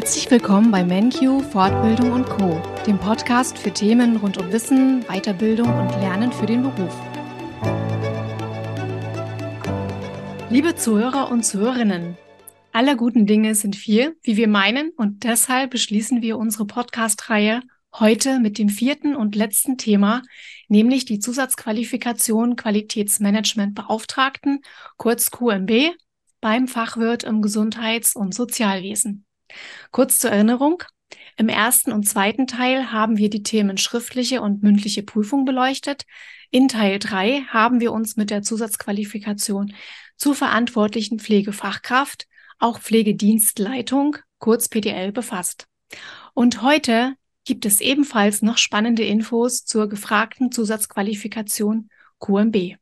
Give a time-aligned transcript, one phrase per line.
[0.00, 5.66] Herzlich willkommen bei MenQ Fortbildung und Co, dem Podcast für Themen rund um Wissen, Weiterbildung
[5.66, 6.94] und Lernen für den Beruf.
[10.50, 12.16] Liebe Zuhörer und Zuhörerinnen,
[12.70, 17.62] alle guten Dinge sind vier, wie wir meinen, und deshalb beschließen wir unsere Podcast-Reihe
[17.98, 20.22] heute mit dem vierten und letzten Thema,
[20.68, 24.60] nämlich die Zusatzqualifikation Qualitätsmanagement Beauftragten,
[24.96, 25.96] kurz QMB,
[26.40, 29.24] beim Fachwirt im Gesundheits- und Sozialwesen.
[29.90, 30.82] Kurz zur Erinnerung.
[31.36, 36.04] Im ersten und zweiten Teil haben wir die Themen schriftliche und mündliche Prüfung beleuchtet.
[36.50, 39.72] In Teil drei haben wir uns mit der Zusatzqualifikation
[40.16, 42.26] zur verantwortlichen Pflegefachkraft,
[42.58, 45.66] auch Pflegedienstleitung, kurz PDL, befasst.
[46.34, 52.76] Und heute gibt es ebenfalls noch spannende Infos zur gefragten Zusatzqualifikation QMB.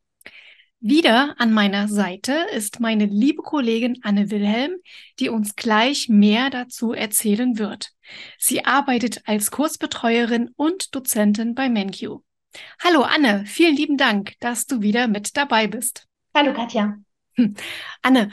[0.88, 4.76] Wieder an meiner Seite ist meine liebe Kollegin Anne Wilhelm,
[5.18, 7.90] die uns gleich mehr dazu erzählen wird.
[8.38, 12.20] Sie arbeitet als Kursbetreuerin und Dozentin bei MenQ.
[12.80, 16.06] Hallo Anne, vielen lieben Dank, dass du wieder mit dabei bist.
[16.32, 16.96] Hallo Katja.
[17.34, 17.56] Hm.
[18.02, 18.30] Anne,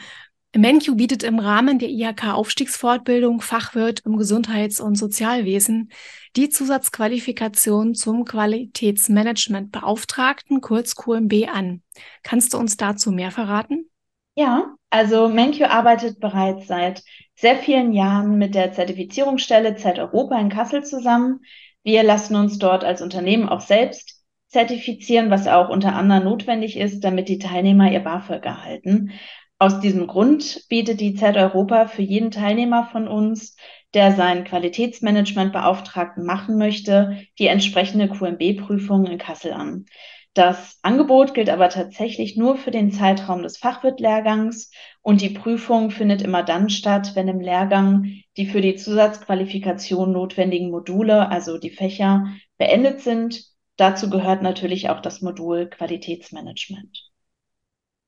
[0.56, 5.92] MenQ bietet im Rahmen der IHK-Aufstiegsfortbildung Fachwirt im Gesundheits- und Sozialwesen
[6.36, 11.82] die Zusatzqualifikation zum Qualitätsmanagementbeauftragten, kurz QMB, an.
[12.22, 13.90] Kannst du uns dazu mehr verraten?
[14.36, 17.02] Ja, also MenQ arbeitet bereits seit
[17.36, 21.40] sehr vielen Jahren mit der Zertifizierungsstelle Z Europa in Kassel zusammen.
[21.84, 27.04] Wir lassen uns dort als Unternehmen auch selbst zertifizieren, was auch unter anderem notwendig ist,
[27.04, 29.14] damit die Teilnehmer ihr BAföG erhalten.
[29.64, 33.56] Aus diesem Grund bietet die Z Europa für jeden Teilnehmer von uns,
[33.94, 39.86] der seinen Qualitätsmanagementbeauftragten machen möchte, die entsprechende QMB-Prüfung in Kassel an.
[40.34, 44.70] Das Angebot gilt aber tatsächlich nur für den Zeitraum des Fachwirtlehrgangs
[45.02, 50.72] und die Prüfung findet immer dann statt, wenn im Lehrgang die für die Zusatzqualifikation notwendigen
[50.72, 52.26] Module, also die Fächer,
[52.58, 53.46] beendet sind.
[53.78, 57.13] Dazu gehört natürlich auch das Modul Qualitätsmanagement.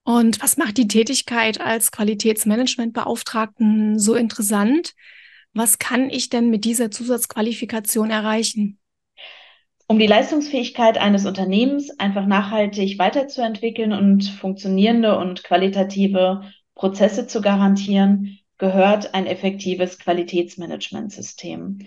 [0.05, 4.93] Und was macht die Tätigkeit als Qualitätsmanagementbeauftragten so interessant?
[5.53, 8.77] Was kann ich denn mit dieser Zusatzqualifikation erreichen?
[9.87, 16.43] Um die Leistungsfähigkeit eines Unternehmens einfach nachhaltig weiterzuentwickeln und funktionierende und qualitative
[16.75, 21.79] Prozesse zu garantieren, gehört ein effektives Qualitätsmanagementsystem.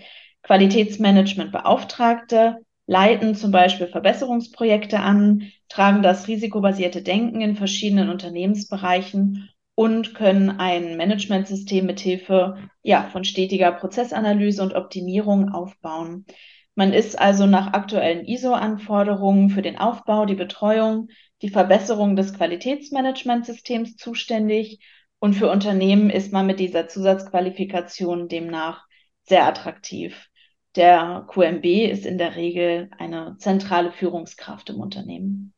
[0.43, 2.57] Qualitätsmanagementbeauftragte
[2.89, 10.97] leiten zum Beispiel Verbesserungsprojekte an, tragen das risikobasierte Denken in verschiedenen Unternehmensbereichen und können ein
[10.97, 16.25] Managementsystem mithilfe ja, von stetiger Prozessanalyse und Optimierung aufbauen.
[16.73, 21.09] Man ist also nach aktuellen ISO-Anforderungen für den Aufbau, die Betreuung,
[21.43, 24.79] die Verbesserung des Qualitätsmanagementsystems zuständig
[25.19, 28.87] und für Unternehmen ist man mit dieser Zusatzqualifikation demnach
[29.21, 30.27] sehr attraktiv.
[30.75, 35.53] Der QMB ist in der Regel eine zentrale Führungskraft im Unternehmen.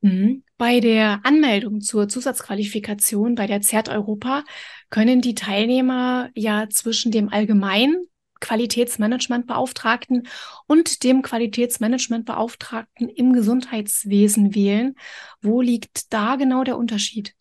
[0.00, 0.42] Mhm.
[0.58, 4.44] Bei der Anmeldung zur Zusatzqualifikation bei der ZERT Europa
[4.90, 8.06] können die Teilnehmer ja zwischen dem allgemeinen
[8.40, 10.26] Qualitätsmanagementbeauftragten
[10.66, 14.96] und dem Qualitätsmanagementbeauftragten im Gesundheitswesen wählen.
[15.40, 17.34] Wo liegt da genau der Unterschied?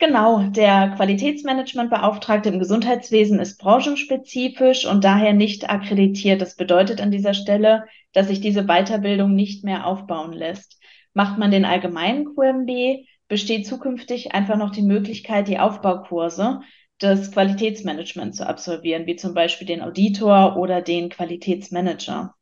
[0.00, 6.40] Genau, der Qualitätsmanagementbeauftragte im Gesundheitswesen ist branchenspezifisch und daher nicht akkreditiert.
[6.40, 10.80] Das bedeutet an dieser Stelle, dass sich diese Weiterbildung nicht mehr aufbauen lässt.
[11.14, 16.60] Macht man den allgemeinen QMB, besteht zukünftig einfach noch die Möglichkeit, die Aufbaukurse
[17.02, 22.36] des Qualitätsmanagements zu absolvieren, wie zum Beispiel den Auditor oder den Qualitätsmanager.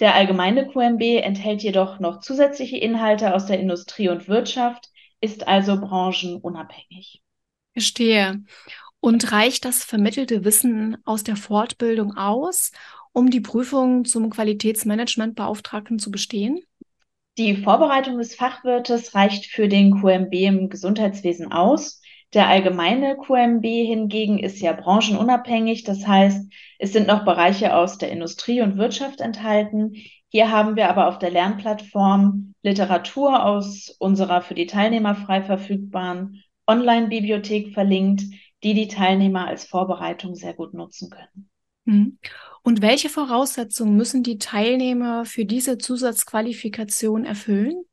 [0.00, 5.80] Der allgemeine QMB enthält jedoch noch zusätzliche Inhalte aus der Industrie und Wirtschaft, ist also
[5.80, 7.22] branchenunabhängig.
[7.72, 8.42] Verstehe.
[9.00, 12.72] Und reicht das vermittelte Wissen aus der Fortbildung aus,
[13.12, 16.60] um die Prüfung zum Qualitätsmanagementbeauftragten zu bestehen?
[17.36, 22.02] Die Vorbereitung des Fachwirtes reicht für den QMB im Gesundheitswesen aus.
[22.34, 25.84] Der allgemeine QMB hingegen ist ja branchenunabhängig.
[25.84, 29.94] Das heißt, es sind noch Bereiche aus der Industrie und Wirtschaft enthalten,
[30.28, 36.42] hier haben wir aber auf der Lernplattform Literatur aus unserer für die Teilnehmer frei verfügbaren
[36.66, 38.22] Online-Bibliothek verlinkt,
[38.62, 41.48] die die Teilnehmer als Vorbereitung sehr gut nutzen können.
[41.84, 42.18] Mhm.
[42.62, 47.84] Und welche Voraussetzungen müssen die Teilnehmer für diese Zusatzqualifikation erfüllen?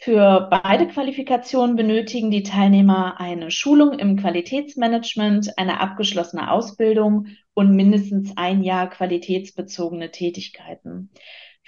[0.00, 8.32] Für beide Qualifikationen benötigen die Teilnehmer eine Schulung im Qualitätsmanagement, eine abgeschlossene Ausbildung und mindestens
[8.36, 11.10] ein Jahr qualitätsbezogene Tätigkeiten.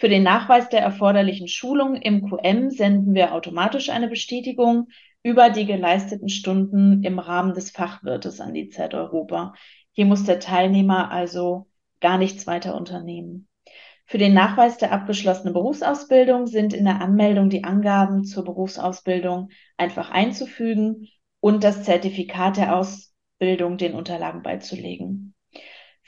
[0.00, 4.88] Für den Nachweis der erforderlichen Schulung im QM senden wir automatisch eine Bestätigung
[5.22, 9.52] über die geleisteten Stunden im Rahmen des Fachwirtes an die Z Europa.
[9.92, 11.66] Hier muss der Teilnehmer also
[12.00, 13.46] gar nichts weiter unternehmen.
[14.06, 20.10] Für den Nachweis der abgeschlossenen Berufsausbildung sind in der Anmeldung die Angaben zur Berufsausbildung einfach
[20.10, 21.08] einzufügen
[21.40, 25.29] und das Zertifikat der Ausbildung den Unterlagen beizulegen.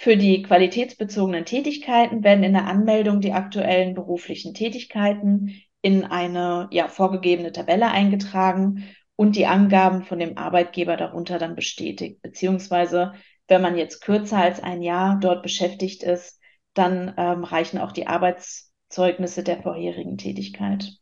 [0.03, 6.89] Für die qualitätsbezogenen Tätigkeiten werden in der Anmeldung die aktuellen beruflichen Tätigkeiten in eine ja,
[6.89, 8.83] vorgegebene Tabelle eingetragen
[9.15, 12.21] und die Angaben von dem Arbeitgeber darunter dann bestätigt.
[12.21, 13.13] Beziehungsweise,
[13.47, 16.41] wenn man jetzt kürzer als ein Jahr dort beschäftigt ist,
[16.75, 20.95] dann ähm, reichen auch die Arbeitszeugnisse der vorherigen Tätigkeit.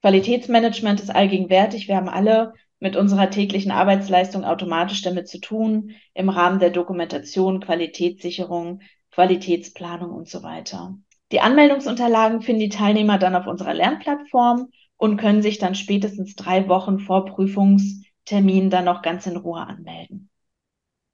[0.00, 1.86] Qualitätsmanagement ist allgegenwärtig.
[1.86, 7.60] Wir haben alle mit unserer täglichen Arbeitsleistung automatisch damit zu tun, im Rahmen der Dokumentation,
[7.60, 8.80] Qualitätssicherung,
[9.10, 10.96] Qualitätsplanung und so weiter.
[11.30, 16.68] Die Anmeldungsunterlagen finden die Teilnehmer dann auf unserer Lernplattform und können sich dann spätestens drei
[16.68, 20.30] Wochen vor Prüfungstermin dann noch ganz in Ruhe anmelden.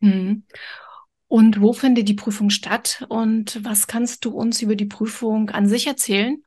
[0.00, 0.44] Hm.
[1.28, 5.66] Und wo findet die Prüfung statt und was kannst du uns über die Prüfung an
[5.66, 6.42] sich erzählen?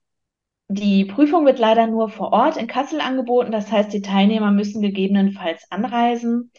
[0.72, 3.52] Die Prüfung wird leider nur vor Ort in Kassel angeboten.
[3.52, 6.52] Das heißt, die Teilnehmer müssen gegebenenfalls anreisen.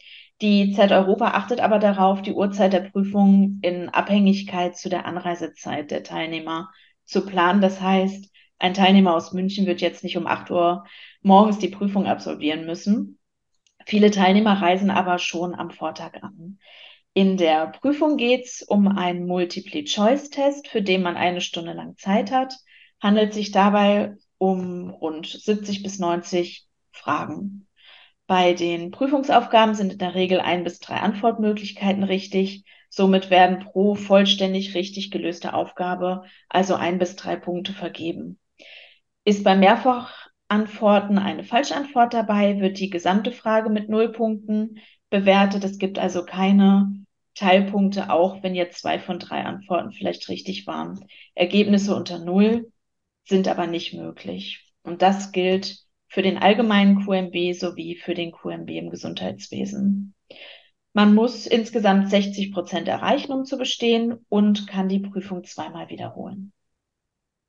[0.42, 5.92] Die Z Europa achtet aber darauf, die Uhrzeit der Prüfung in Abhängigkeit zu der Anreisezeit
[5.92, 6.70] der Teilnehmer
[7.04, 7.60] zu planen.
[7.60, 10.84] Das heißt, ein Teilnehmer aus München wird jetzt nicht um 8 Uhr
[11.22, 13.20] morgens die Prüfung absolvieren müssen.
[13.86, 16.58] Viele Teilnehmer reisen aber schon am Vortag an.
[17.14, 22.32] In der Prüfung geht es um einen Multiple-Choice-Test, für den man eine Stunde lang Zeit
[22.32, 22.56] hat
[23.00, 27.66] handelt sich dabei um rund 70 bis 90 Fragen.
[28.26, 32.64] Bei den Prüfungsaufgaben sind in der Regel ein bis drei Antwortmöglichkeiten richtig.
[32.88, 38.38] Somit werden pro vollständig richtig gelöste Aufgabe also ein bis drei Punkte vergeben.
[39.24, 45.64] Ist bei Mehrfachantworten eine Falschantwort dabei, wird die gesamte Frage mit null Punkten bewertet.
[45.64, 46.94] Es gibt also keine
[47.34, 51.04] Teilpunkte, auch wenn jetzt zwei von drei Antworten vielleicht richtig waren.
[51.34, 52.70] Ergebnisse unter null
[53.24, 54.72] sind aber nicht möglich.
[54.82, 55.78] Und das gilt
[56.08, 60.14] für den allgemeinen QMB sowie für den QMB im Gesundheitswesen.
[60.92, 66.52] Man muss insgesamt 60 Prozent erreichen, um zu bestehen und kann die Prüfung zweimal wiederholen.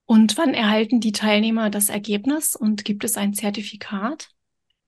[0.06, 4.30] Und wann erhalten die Teilnehmer das Ergebnis und gibt es ein Zertifikat?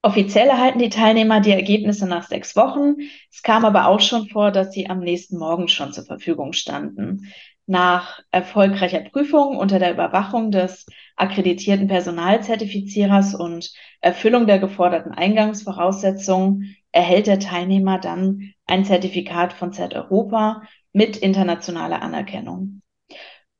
[0.02, 2.96] Offiziell erhalten die Teilnehmer die Ergebnisse nach sechs Wochen.
[3.32, 7.32] Es kam aber auch schon vor, dass sie am nächsten Morgen schon zur Verfügung standen
[7.66, 17.26] nach erfolgreicher Prüfung unter der Überwachung des akkreditierten Personalzertifizierers und Erfüllung der geforderten Eingangsvoraussetzungen erhält
[17.26, 20.62] der Teilnehmer dann ein Zertifikat von Z-Europa
[20.92, 22.82] mit internationaler Anerkennung.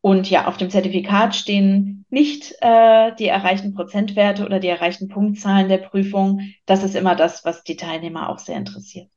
[0.00, 5.68] Und ja, auf dem Zertifikat stehen nicht äh, die erreichten Prozentwerte oder die erreichten Punktzahlen
[5.68, 6.40] der Prüfung.
[6.66, 9.08] Das ist immer das, was die Teilnehmer auch sehr interessiert.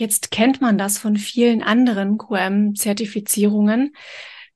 [0.00, 3.94] Jetzt kennt man das von vielen anderen QM-Zertifizierungen.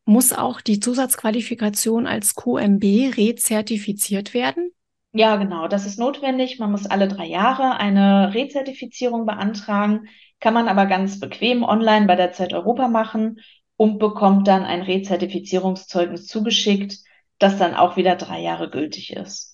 [0.06, 2.82] Muss auch die Zusatzqualifikation als QMB
[3.18, 4.70] rezertifiziert werden?
[5.12, 6.58] Ja, genau, das ist notwendig.
[6.60, 10.08] Man muss alle drei Jahre eine Rezertifizierung beantragen,
[10.40, 13.38] kann man aber ganz bequem online bei der Zeit Europa machen
[13.76, 17.00] und bekommt dann ein Rezertifizierungszeugnis zugeschickt,
[17.38, 19.53] das dann auch wieder drei Jahre gültig ist.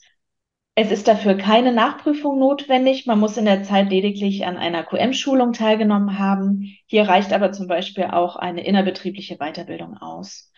[0.83, 3.05] Es ist dafür keine Nachprüfung notwendig.
[3.05, 6.75] Man muss in der Zeit lediglich an einer QM-Schulung teilgenommen haben.
[6.87, 10.51] Hier reicht aber zum Beispiel auch eine innerbetriebliche Weiterbildung aus.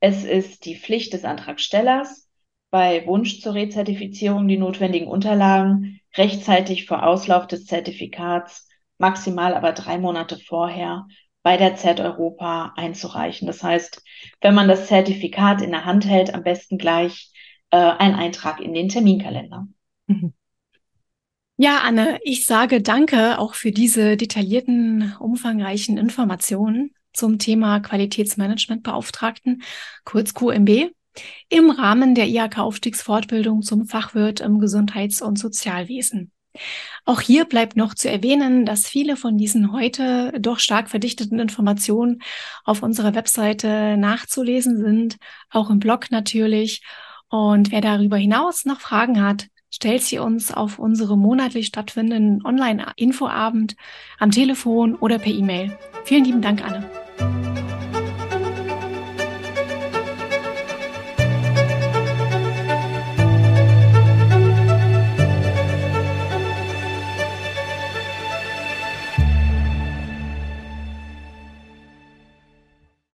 [0.00, 2.26] Es ist die Pflicht des Antragstellers,
[2.70, 8.66] bei Wunsch zur Rezertifizierung die notwendigen Unterlagen rechtzeitig vor Auslauf des Zertifikats,
[8.96, 11.06] maximal aber drei Monate vorher,
[11.42, 13.46] bei der Z Europa einzureichen.
[13.46, 14.02] Das heißt,
[14.40, 17.30] wenn man das Zertifikat in der Hand hält, am besten gleich
[17.76, 19.68] äh, ein Eintrag in den Terminkalender.
[20.06, 20.32] Mhm.
[21.58, 29.62] Ja, Anne, ich sage danke auch für diese detaillierten, umfangreichen Informationen zum Thema Qualitätsmanagementbeauftragten,
[30.04, 30.90] kurz QMB,
[31.48, 36.30] im Rahmen der IHK-Aufstiegsfortbildung zum Fachwirt im Gesundheits- und Sozialwesen.
[37.04, 42.22] Auch hier bleibt noch zu erwähnen, dass viele von diesen heute doch stark verdichteten Informationen
[42.64, 45.16] auf unserer Webseite nachzulesen sind,
[45.50, 46.82] auch im Blog natürlich.
[47.28, 53.76] Und wer darüber hinaus noch Fragen hat, stellt sie uns auf unsere monatlich stattfindenden Online-Infoabend
[54.18, 55.76] am Telefon oder per E-Mail.
[56.04, 56.88] Vielen lieben Dank, Anne.